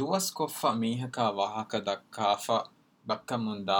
دف 0.00 0.66
می 0.74 1.00
ہ 1.00 1.18
واحک 1.18 1.76
بک 3.04 3.32
مک 3.32 3.70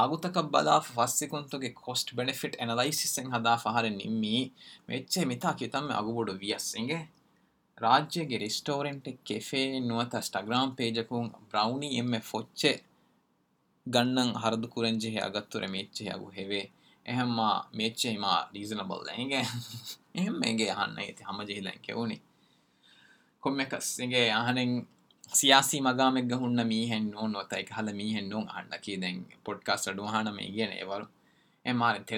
آگ 0.00 0.16
تک 0.16 0.38
بداف 0.52 0.92
فاس 0.94 1.24
کنت 1.32 1.56
کے 1.62 1.70
کاسٹ 1.76 2.14
بنیفیٹ 2.16 2.56
ایسے 2.60 3.22
ہداف 3.36 3.66
ہرمی 3.68 4.48
میچے 4.88 5.26
میت 5.26 5.46
کتم 5.60 5.92
آگوڈ 5.92 6.30
وی 6.40 6.52
ایسے 6.54 6.98
راجیں 7.78 8.40
ریسٹورینٹ 8.40 9.08
کیفے 9.24 9.64
نوت 9.80 10.16
اسٹ 10.16 10.38
گرام 10.48 10.72
پیج 10.76 11.00
کو 11.10 11.24
برنی 11.54 11.88
یہ 11.88 12.74
گنگنگ 13.88 14.36
ہردے 14.36 15.20
اگترے 15.20 15.68
میچے 15.68 16.10
اگوے 16.10 16.62
ایم 17.06 17.40
میچے 17.74 18.16
میزنبل 18.18 19.10
ہین 19.10 19.30
گے 20.58 20.70
ہنتے 20.70 21.24
ہم 21.24 21.42
جیم 21.44 22.10
کس 23.44 24.00
گے 24.00 24.30
ہنگ 24.32 24.82
سیاسی 25.34 25.80
مغام 25.80 26.16
گینک 26.16 26.64
می 26.64 26.86
ہیں 26.86 27.00
ہفتہ 27.00 27.66
گو 32.10 32.10
تے 32.10 32.18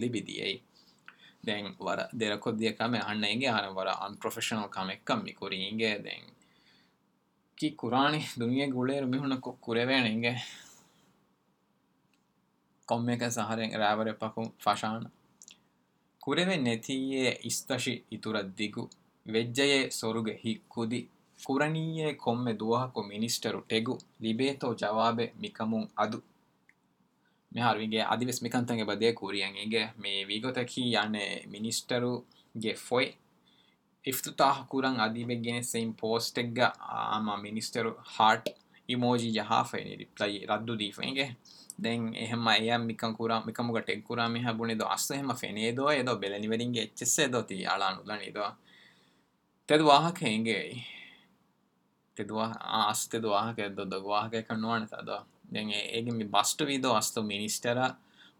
بھی 0.08 0.20
ریا 2.16 2.72
کم 5.04 5.24
ہنگے 5.44 5.98
دنیا 8.40 8.66
گوڑک 8.74 9.60
کور 9.60 9.76
گے 10.22 10.30
کم 12.88 13.10
کشان 14.60 15.04
کتھیے 16.22 17.34
ہر 17.44 18.42
دِگو 18.58 18.86
ویج 19.26 19.60
کورنی 21.38 22.14
کم 22.18 22.50
دو 22.50 22.78
مینسٹر 23.02 23.58
ٹیکو 23.66 23.98
لبے 24.20 24.54
تو 24.54 24.74
جوابے 24.74 25.26
مکھ 25.36 25.62
مد 25.62 26.14
مدے 28.82 29.12
کوریاں 29.12 29.50
می 29.98 30.24
وی 30.24 30.40
پوئ 32.88 33.06
افتتاح 34.04 34.56
تا 34.56 34.64
كورنگ 34.68 35.00
آدی 35.00 35.24
بگ 35.24 35.62
سیم 35.62 35.92
پوسٹ 35.92 36.38
آما 36.58 37.36
مینسٹر 37.36 37.86
ہارٹ 38.20 38.48
یہ 38.88 38.96
موجی 38.96 39.28
یا 39.28 39.42
ہا 39.50 39.62
فین 39.62 39.98
ریپل 39.98 40.48
ردو 40.48 40.74
دیفیں 40.74 41.14
گے 41.14 41.28
دیں 41.76 42.06
گے 42.06 42.76
مك 42.76 43.04
مكم 43.46 43.66
مك 43.66 43.86
ٹگ 43.86 44.00
كورام 44.04 44.32
می 44.32 44.40
ہوں 44.40 44.68
یہلنے 47.50 48.30
دو 53.08 53.22
واحكے 53.22 54.42
تو 54.42 55.18
بسٹرو 56.30 57.22
مینسٹر 57.22 57.78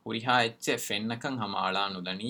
ہم 0.06 1.56
آڑانے 1.56 2.29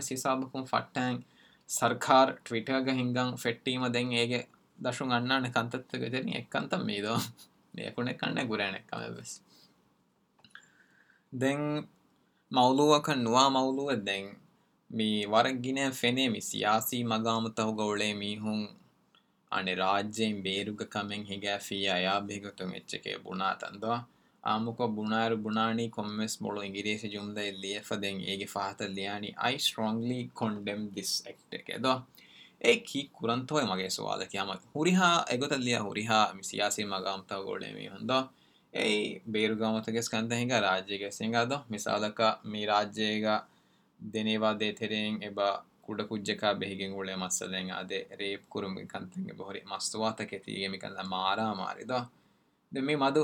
سیسا 0.00 0.34
سر 1.68 1.94
کارٹم 1.94 2.54
دے 3.92 4.02
گنتا 6.54 6.76
مولا 12.50 12.98
کنواں 12.98 13.48
مولو 13.50 13.90
دے 14.06 14.18
وار 15.26 15.44
گینے 15.64 15.84
مغا 17.04 17.38
مو 17.38 17.70
گوڑے 17.78 18.12
می 18.14 18.36
ہوں 18.38 18.66
آڈے 19.56 19.74
بےرگ 20.42 20.82
ک 20.90 20.96
میگت 21.08 22.62
مچکے 22.62 23.14
بُنا 23.22 23.52
تندوک 23.54 24.80
بُنا 24.96 25.20
ر 25.28 25.34
بنا 25.34 25.66
کمس 25.92 26.32
بڑی 26.42 26.96
جم 27.12 27.26
دیا 27.34 27.80
فنگ 27.84 28.20
ہلیالی 28.80 30.26
کھن 30.34 30.52
ڈس 30.94 31.10
ایٹ 31.26 31.54
ایتوسوالک 32.60 34.34
میری 34.76 34.94
ہاں 34.94 35.16
ای 35.30 35.36
گا 35.38 36.20
میساس 36.34 36.78
مغوند 36.88 38.10
بےر 39.26 39.52
گا 39.58 39.80
تیس 39.86 40.08
کنت 40.10 40.32
ہاں 40.32 40.80
گسو 41.02 41.24
مسالک 41.70 42.20
می 42.44 42.66
راج 42.66 43.00
دینی 44.00 44.36
با 44.38 44.52
دے 44.52 44.72
تھے 44.72 44.86
کٹ 45.86 46.00
کچھک 46.08 46.44
بہ 46.58 46.80
گڑے 46.80 47.16
مسل 47.16 47.70
ادے 47.70 48.02
ریپ 48.18 48.48
کورمک 48.48 48.96
بوری 49.36 49.58
مستوا 49.64 50.10
تک 50.10 50.34
مل 50.70 50.96
مار 51.08 51.54
مار 51.54 51.76
دے 52.72 52.80
میم 52.80 53.00
مدو 53.00 53.24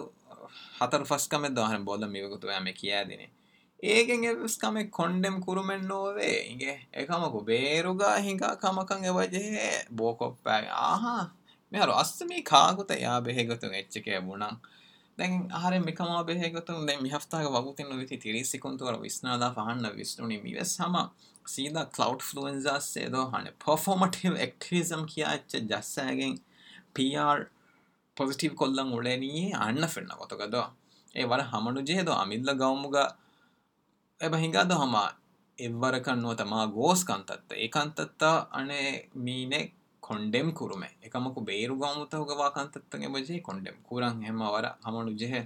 ہاتر 0.80 1.04
فسٹ 1.04 1.30
کم 1.30 1.46
دو 1.46 1.62
بول 1.84 2.04
گا 2.04 2.56
آمکینیس 2.56 4.58
کم 4.58 4.78
کم 4.92 5.22
کم 5.22 5.90
ہوں 5.90 6.60
گے 6.60 7.06
کمک 7.06 7.44
بیرکے 7.44 9.08
وجہ 9.08 9.82
بوکو 9.90 10.34
آ 10.44 10.94
ہاں 10.94 11.26
میاروست 11.72 12.22
مکم 15.20 16.22
بھگتا 16.22 17.42
نیچے 17.82 18.16
تھیڑ 18.16 18.42
سکتے 18.42 18.98
سید 21.46 21.76
کلوڈ 21.92 22.22
فلوئنس 22.22 22.64
جاسو 22.64 23.26
پفٹیو 23.58 24.32
آٹوزم 24.32 25.06
کی 25.06 25.22
جاس 25.68 25.98
پی 26.92 27.16
آر 27.16 27.38
پازیٹیو 28.16 28.54
کلین 28.54 29.86
فیڈ 29.86 30.10
گو 30.10 30.62
ایر 31.14 31.40
ہم 31.52 31.70
لگ 32.30 32.62
گا 32.92 33.08
بھائی 34.20 34.44
ہوں 34.44 34.52
گا 34.52 34.68
ہم 34.82 34.96
یہ 35.58 35.68
کہ 36.04 36.64
گوس 36.74 37.04
کا 37.04 37.16
කොන්ඩෙම් 40.10 40.48
කුරුම 40.54 40.82
එකමක 40.82 41.36
බේරු 41.44 41.74
ගමුත 41.76 42.12
හොගවා 42.14 42.50
කන්තත්තක 42.52 43.02
බජේ 43.10 43.40
කොන්ඩෙම් 43.42 43.76
කුරන් 43.84 44.22
හෙම 44.22 44.38
වර 44.46 44.66
හමනු 44.84 45.12
ජෙහ 45.14 45.34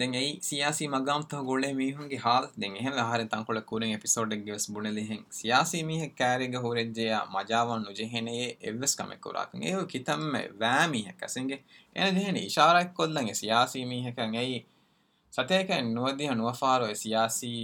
දෙ 0.00 0.04
ඒ 0.14 0.28
සියසි 0.40 0.88
මගම්ත 0.88 1.32
ගොලේ 1.42 1.72
මීහුන්ගේ 1.74 2.18
හා 2.18 2.40
දෙ 2.54 2.66
එහ 2.74 2.86
හර 3.02 3.22
තකොල 3.26 3.60
කුරෙන් 3.62 3.92
පිසෝඩක් 3.98 4.42
ගෙස් 4.42 4.64
බුණ 4.68 4.88
ලිහෙන් 4.90 5.20
සියාසී 5.30 5.82
මීහ 5.84 6.02
කෑරග 6.12 6.54
හුරෙද්ජය 6.58 7.06
මජාවන් 7.28 7.82
නුජෙහෙනයේ 7.82 8.48
එවස් 8.62 8.92
කමෙක් 8.94 9.20
කුරාක් 9.20 9.50
ඒ 9.62 9.74
කිතම්ම 9.86 10.32
වෑමීහ 10.56 11.12
කැසින්ගේ 11.14 11.60
එන 11.96 12.14
දෙහෙන 12.14 12.38
ශාරයක් 12.48 12.90
කොල්ලගේ 12.94 13.34
සියාසී 13.34 13.84
මීහකන් 13.86 14.32
ඇයි 14.36 14.58
සතයක 15.32 15.68
නුවදදිහ 15.86 16.30
නුවෆාරෝ 16.32 16.94
සියාසී 16.94 17.60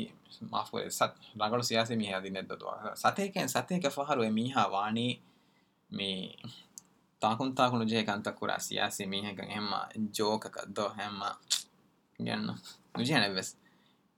මාපුර 0.42 0.90
සත් 0.90 1.12
රගලු 1.38 1.62
සියාසි 1.62 1.96
මීහ 1.96 2.12
දින්නෙද්දතුවා 2.18 2.94
සතයකෙන් 2.96 3.48
සතයක 3.48 3.84
පහරුව 3.88 4.30
මීහා 4.30 4.68
වානී 4.70 5.12
سیاسی 8.58 9.04
میم 9.04 10.06
جوک 10.12 10.46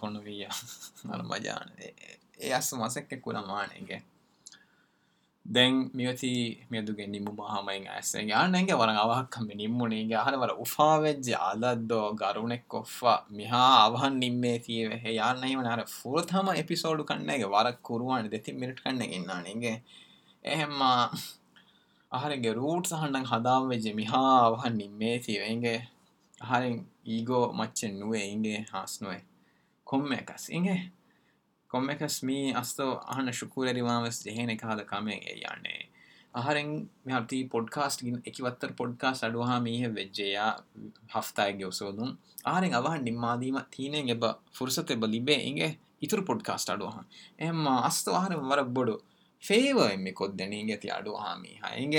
مسکر 2.78 4.13
دے 5.46 5.68
میوتی 5.94 6.34
میم 6.72 6.86
مہم 7.28 7.40
ہاں 7.42 7.94
ایسے 7.94 8.22
یار 8.24 8.74
وار 8.74 8.90
آمیں 8.90 10.14
آر 10.16 10.34
وار 10.34 10.50
افا 10.50 10.96
ویج 10.96 11.32
آل 11.40 11.64
دو 11.90 12.02
گار 12.20 12.36
کف 12.68 13.04
میہ 13.30 13.54
آن 13.98 14.20
تھے 14.60 15.12
یار 15.12 15.84
فوتھم 15.88 16.50
اپسوڈ 16.50 17.06
کنگ 17.08 17.44
وار 17.44 17.72
کورونا 17.82 18.38
تین 18.44 18.60
مٹ 18.60 18.80
کنگیں 18.84 19.78
ایم 20.46 20.82
آ 20.82 22.30
روٹس 22.56 22.94
ہندا 22.94 23.58
ویج 23.60 23.88
میہ 23.90 24.16
آن 24.66 24.80
سی 25.24 25.40
وی 25.40 25.78
آن 26.42 26.64
یہ 27.06 27.26
گو 27.28 27.52
مچ 27.52 27.84
نو 27.84 28.14
ہاس 28.74 29.02
نو 29.02 29.10
کمے 29.88 30.18
کاس 30.26 30.50
ہ 30.50 30.76
کمے 31.74 31.94
کس 32.00 32.24
می 32.24 32.52
است 32.56 32.82
شکو 33.34 33.66
یاحرینگ 33.66 34.64
پوڈکاسٹر 37.52 38.68
پوڈکاسٹ 38.78 39.24
آڈوام 39.24 39.64
می 39.64 39.86
ویجیا 39.86 40.54
ہفتہ 41.16 41.42
گیو 41.60 41.72
سو 41.72 41.92
آہرینگ 42.46 42.74
اب 42.74 42.96
نماد 42.96 43.38
دھیم 43.38 43.58
تھین 43.70 44.20
ب 44.20 44.26
فرستے 44.54 44.96
بلی 44.96 45.20
بے 45.20 45.36
ہوں 45.36 45.58
گے 45.58 45.74
یہ 46.02 46.10
تو 46.10 46.22
پوڈکاسٹ 46.22 46.70
آڈوح 46.70 47.00
ایم 47.38 47.68
است 47.68 48.10
آہری 48.10 48.36
مربڑ 48.36 48.90
فی 49.44 49.74
و 49.74 49.80
یہ 49.80 50.12
کھیتی 50.12 50.76
تھی 50.76 50.90
آڈوامی 50.90 51.99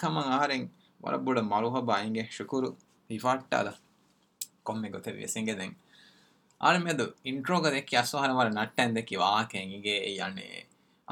کم 0.00 0.18
آہرینگ 0.18 0.66
وربڑ 1.00 1.40
مارو 1.40 1.78
ہب 1.78 1.90
ہر 1.90 2.42
پاٹے 3.22 4.88
گت 4.88 5.08
ہنگ 5.36 5.48
آر 6.64 6.78
میں 6.78 6.92
دیکھیے 6.92 7.98
آسوار 7.98 8.28
والے 8.28 8.50
نٹ 8.50 8.80
ان 8.80 9.00
کی 9.02 9.16
واک 9.16 9.56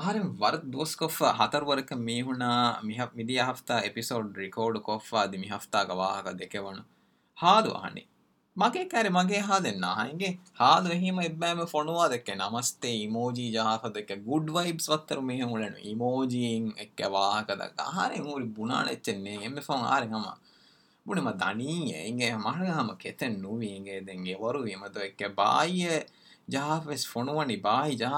آر 0.00 0.14
ور 0.38 0.52
دورس 0.64 0.96
ہاتھ 1.38 1.56
ورق 1.66 1.92
می 1.98 2.20
ہوں 2.22 2.42
میف 2.82 3.70
ایپسوڈ 3.70 4.36
ریکارڈ 4.38 4.78
کف 4.84 5.14
آدمی 5.14 5.38
می 5.38 5.50
ہفت 5.54 5.76
گ 5.88 5.90
وا 5.90 6.20
دیکھے 6.38 6.58
وو 6.58 6.72
ہا 7.38 7.60
دو 7.60 7.76
ہاں 7.76 7.90
مگے 8.56 8.84
کار 8.84 9.04
مگے 9.10 9.38
ہا 9.38 9.58
نا 9.76 9.92
ہاں 9.92 10.08
ہا 10.60 10.78
دوکے 10.80 12.34
نمستے 12.34 12.90
گڈ 14.26 14.50
وائبس 14.50 14.90
میموک 15.22 16.34
وا 17.04 17.40
رو 18.18 18.38
بنا 18.56 18.84
چی 18.94 19.12
آر 19.68 20.02
اب 21.06 21.30
تین 21.38 22.36
مرغا 22.36 22.82
میت 22.82 23.22
نو 23.22 23.58
دیں 24.00 24.24
گے 24.24 24.34
اور 24.34 24.54
بائی 25.34 25.86
جہاں 26.48 26.80
پیسے 26.86 27.56
بائے 27.56 27.92
گا 28.00 28.18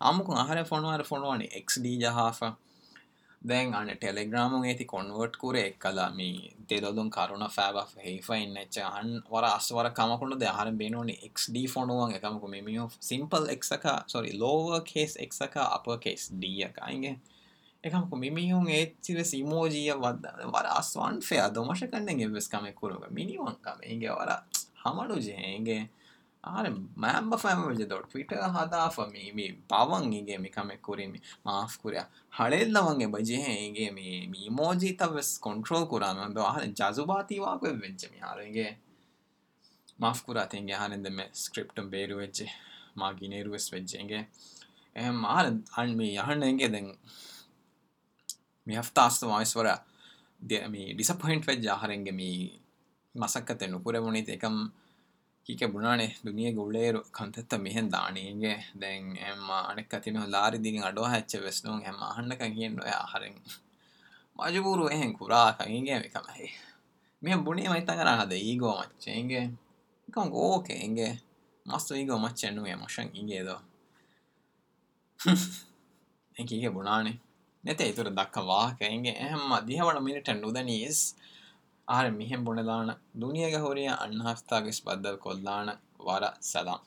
فون 0.68 1.02
فونونی 1.02 1.96
جہاف 1.96 2.42
دین 3.42 3.74
ٹلیگرام 4.00 4.62
کنوٹ 4.88 5.36
کوئی 5.36 8.18
فائن 8.18 8.56
کام 9.94 10.18
کو 22.80 23.06
ہمارے 24.84 25.20
جی 25.20 25.32
ہاں 25.36 25.84
لگے 26.54 27.26
بجے 27.64 28.36
اسکریپیں 35.14 35.64
گے 50.50 50.60
ہفتہ 51.10 51.86
می 52.10 52.48
مسکتے 53.14 53.66
نوکری 53.66 54.00
بنی 54.00 54.22
تیکم 54.22 54.68
ಕೀಕೆ 55.48 55.66
ಬುಣಾಣೆ 55.66 56.06
ದುನಿಯಾಗೆ 56.26 56.58
ಉಳ್ಳೇರು 56.58 57.00
ಕಂತೆತ್ತ 57.12 57.54
ಮಿಹೆನ್ 57.54 57.86
ದಾಣಿಗೆ 57.92 58.50
ದೆನ್ 58.82 59.06
ಎಮ್ಮ 59.26 59.52
ಅಣೆಕ್ಕ 59.68 59.94
ತಿನ್ನು 59.94 60.22
ಲಾರಿ 60.26 60.58
ದಿನ 60.64 60.82
ಅಡೋ 60.84 61.04
ಹಚ್ಚ 61.04 61.36
ವೆಸ್ನು 61.36 61.74
ಎಮ್ಮ 61.82 62.02
ಹಣ್ಣ 62.16 62.32
ಕಂಗಿಯನ್ನು 62.34 62.82
ಆಹಾರೆ 62.96 63.28
ಮಜಬೂರು 64.38 64.84
ಎಹೆಂ 64.90 65.12
ಕುರಾ 65.14 65.50
ಕಂಗಿಗೆ 65.50 65.96
ಕಮ 66.08 66.26
ಮಿಹೆನ್ 67.22 67.44
ಬುಣಿ 67.44 67.62
ಮೈತಂಗರ 67.68 68.10
ಹದ 68.14 68.34
ಈಗೋ 68.44 68.72
ಮಚ್ಚೆ 68.80 69.10
ಹಿಂಗೆ 69.12 69.40
ಕಂಗ್ 70.08 70.36
ಓಕೆ 70.42 70.74
ಹಿಂಗೆ 70.74 71.08
ಮಸ್ತು 71.66 71.96
ಈಗೋ 71.96 72.18
ಮಚ್ಚೆ 72.18 72.46
ಅನ್ನು 72.46 72.66
ಎ 72.66 72.74
ಮಶಂಗ್ 72.74 73.16
ಹಿಂಗೆ 73.16 73.36
ಇದು 73.36 73.56
ಹೆಂಗೆ 76.36 76.52
ಹೀಗೆ 76.54 76.68
ಬುಣಾಣೆ 76.68 77.14
ನೆತೆ 77.64 77.84
ಇತರ 77.84 78.08
ದಕ್ಕ 78.18 78.38
ವಾಹಕ 78.44 78.82
ಹಿಂಗೆ 78.88 79.14
ಎಹಮ್ಮ 79.20 79.54
ದಿಹವಣ 79.68 79.98
ಮಿನಿಟ್ 79.98 80.28
ಅಂಡ್ 80.28 80.46
ಉದನೀಸ್ 80.46 81.02
آر 81.88 82.10
میم 82.10 82.44
بنے 82.44 82.62
لانا 82.62 82.94
دنیا 83.22 83.48
کے 83.50 83.56
ہوریاں 83.56 83.96
انہاستہ 84.00 84.54
ہے 84.54 84.60
انہستہ 84.60 84.64
کس 84.64 84.78
بدل 84.84 85.16
کو 85.16 85.32
وارا 85.98 86.30
سلام 86.42 86.80